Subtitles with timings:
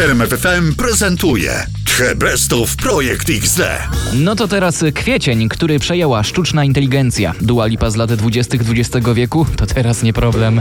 [0.00, 1.66] RMFFM prezentuje
[1.98, 3.60] The Best of Projekt XD.
[4.12, 7.34] No to teraz kwiecień, który przejęła sztuczna inteligencja.
[7.40, 8.56] Dua Lipa z lat 20.
[8.56, 10.60] XX wieku to teraz nie problem.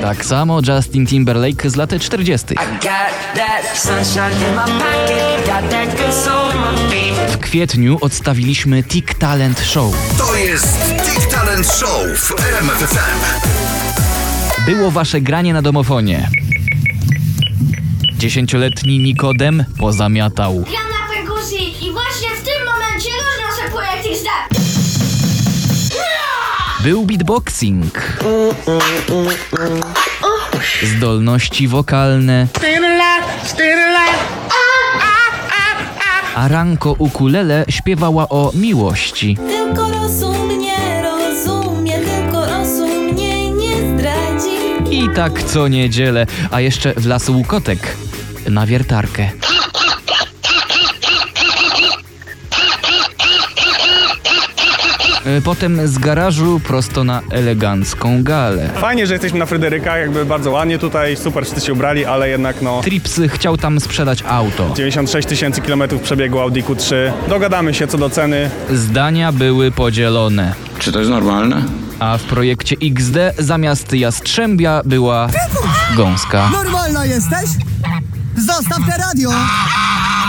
[0.00, 2.54] Tak samo Justin Timberlake z lat 40.
[2.54, 2.90] Got
[3.34, 7.30] that sunshine in my pocket, got that good soul in my feet.
[7.30, 9.94] W kwietniu odstawiliśmy Tick Talent Show.
[10.18, 13.85] To jest Tick Talent Show w RMFFM.
[14.66, 16.28] Było wasze granie na domofonie.
[18.18, 20.54] Dziesięcioletni Nikodem pozamiatał.
[20.54, 24.28] Gram na perkusji i właśnie w tym momencie roznoszę projekt XD.
[26.84, 28.18] Był beatboxing.
[30.82, 32.46] Zdolności wokalne.
[36.36, 39.36] A Ranko ukulele śpiewała o miłości.
[39.48, 40.55] Tylko rozum
[44.96, 47.96] I tak co niedzielę, a jeszcze w las łukotek
[48.48, 49.30] na wiertarkę.
[55.26, 58.70] E, Potem z garażu prosto na elegancką galę.
[58.74, 62.62] Fajnie, że jesteśmy na Fryderyka, jakby bardzo ładnie tutaj, super wszyscy się ubrali, ale jednak
[62.62, 64.72] no Trips chciał tam sprzedać auto.
[64.76, 66.94] 96 tysięcy kilometrów przebiegu Audi Q3.
[67.28, 68.50] Dogadamy się co do ceny.
[68.70, 70.54] Zdania były podzielone.
[70.78, 71.62] Czy to jest normalne?
[71.98, 75.28] A w projekcie XD zamiast jastrzębia była
[75.96, 76.50] gąska.
[76.52, 77.50] Normalna jesteś?
[78.36, 79.30] Zostaw te radio!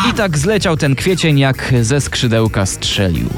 [0.09, 3.29] I tak zleciał ten kwiecień jak ze skrzydełka strzelił.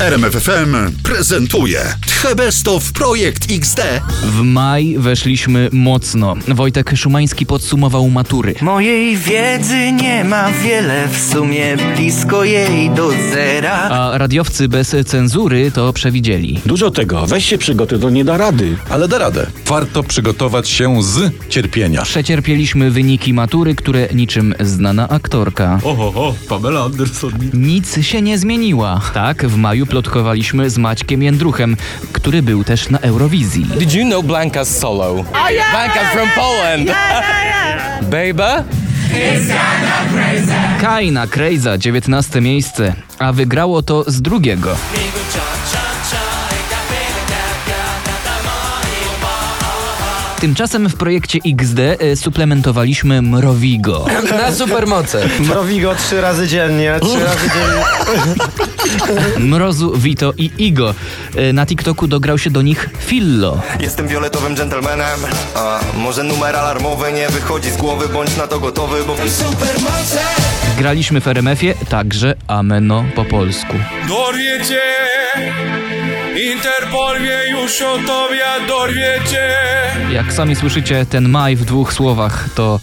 [0.00, 1.80] RMFFM prezentuje
[2.22, 3.80] The Best of Projekt XD.
[4.22, 6.34] W maj weszliśmy mocno.
[6.48, 8.54] Wojtek Szumański podsumował matury.
[8.62, 13.72] Mojej wiedzy nie ma wiele, w sumie blisko jej do zera.
[13.72, 16.60] A radiowcy bez cenzury to przewidzieli.
[16.66, 18.76] Dużo tego, weź się przygotuj, to nie da rady.
[18.90, 19.46] Ale da radę.
[19.66, 22.02] Warto przygotować się z cierpienia.
[22.02, 25.80] Przecierpieliśmy wyniki matury, które niczym znana aktorka.
[25.84, 27.32] Oho, ho, Pamela Anderson.
[27.52, 29.00] Nic się nie zmieniła.
[29.14, 31.76] Tak, w maju plotkowaliśmy z Maćkiem Jędruchem,
[32.12, 33.64] który był też na Eurowizji.
[33.64, 35.24] Did you know Blanca's solo?
[35.72, 36.90] Blanca's from Poland.
[38.02, 38.64] Baby?
[40.80, 44.76] Kaina Krejza, 19 miejsce, a wygrało to z drugiego.
[50.44, 54.06] Tymczasem w projekcie XD y, suplementowaliśmy Mrowigo.
[54.42, 55.28] Na supermoce.
[55.40, 57.84] Mrowigo trzy razy dziennie, trzy razy dziennie.
[59.50, 60.94] Mrozu, Vito i Igo.
[61.38, 63.60] Y, Na TikToku dograł się do nich Fillo.
[63.80, 65.20] Jestem fioletowym dżentelmenem
[65.54, 70.18] A może numer alarmowy nie wychodzi z głowy Bądź na to gotowy, bo supermoce
[70.78, 73.72] Graliśmy w RMF-ie także Ameno po polsku.
[74.08, 74.80] Dorwiecie,
[76.36, 79.56] Interpol wie już o tobie, dorwiecie.
[80.12, 82.80] Jak sami słyszycie, ten maj w dwóch słowach to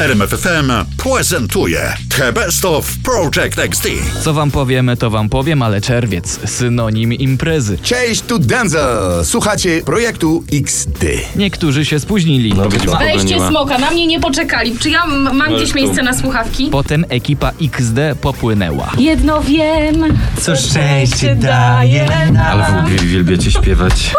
[0.00, 3.88] RMFFM prezentuje The Best of Projekt XD.
[4.22, 7.78] co wam powiemy, to wam powiem, ale czerwiec, synonim imprezy.
[7.82, 9.24] Cześć, tu Denzel.
[9.24, 11.04] Słuchacie projektu XD.
[11.36, 12.54] Niektórzy się spóźnili.
[12.98, 14.78] Weźcie smoka, na mnie nie poczekali.
[14.78, 16.68] Czy ja mam gdzieś miejsce na słuchawki?
[16.72, 18.90] Potem ekipa XD popłynęła.
[18.98, 20.04] Jedno wiem,
[20.40, 22.08] Co szczęście daje
[22.50, 24.14] Ale wy uwielbiacie śpiewać.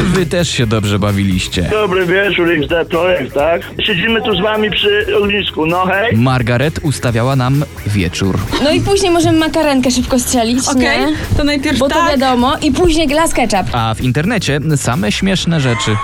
[0.00, 1.62] Wy też się dobrze bawiliście.
[1.62, 3.62] Dobry wieczór, XD Projekt, tak?
[3.86, 6.16] Siedzimy tu z wami przy ognisku, no hej.
[6.16, 8.38] Margaret ustawiała nam wieczór.
[8.64, 11.12] No i później możemy makarenkę szybko strzelić, Okej, nie?
[11.36, 12.10] to najpierw Bo to tak.
[12.10, 12.56] wiadomo.
[12.62, 13.66] I później glass ketchup.
[13.72, 15.96] A w internecie same śmieszne rzeczy.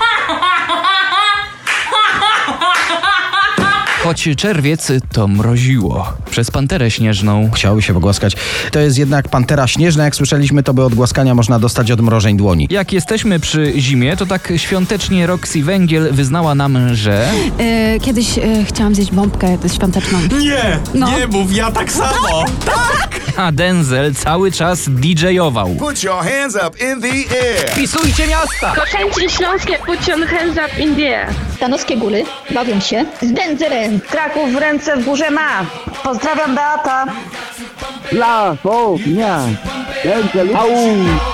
[4.08, 6.12] Choć czerwiec to mroziło.
[6.30, 7.50] Przez panterę śnieżną.
[7.54, 8.36] Chciałoby się pogłaskać.
[8.72, 12.66] To jest jednak pantera śnieżna, jak słyszeliśmy, to by od głaskania można dostać odmrożeń dłoni.
[12.70, 17.28] Jak jesteśmy przy zimie, to tak świątecznie Roxy Węgiel wyznała nam, że...
[17.58, 20.18] E, kiedyś e, chciałam zjeść bombkę świąteczną.
[20.40, 21.18] Nie, No.
[21.18, 22.44] nie mów, ja tak samo.
[23.36, 25.74] A Denzel cały czas DJ-ował.
[25.74, 27.74] Put your hands up in the air.
[27.74, 28.74] Pisujcie miasta!
[28.74, 31.28] Koszęcin Śląskie, put your hands up in the air.
[31.58, 34.00] Stanowskie góry bawią się z Denzerem.
[34.00, 35.66] Kraków w ręce w górze ma.
[36.02, 37.04] Pozdrawiam Beata.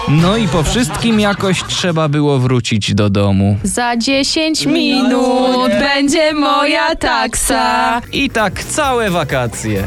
[0.09, 3.57] No i po wszystkim jakoś trzeba było wrócić do domu.
[3.63, 8.01] Za 10 minut będzie moja taksa.
[8.13, 9.87] I tak całe wakacje.